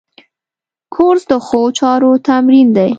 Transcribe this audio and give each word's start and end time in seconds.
کورس 0.93 1.23
د 1.31 1.33
ښو 1.45 1.61
چارو 1.79 2.11
تمرین 2.27 2.67
دی. 2.77 2.89